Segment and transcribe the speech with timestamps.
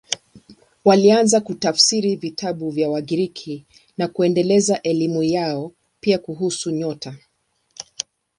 [0.85, 3.65] Walianza kutafsiri vitabu vya Wagiriki
[3.97, 7.17] na kuendeleza elimu yao, pia kuhusu nyota.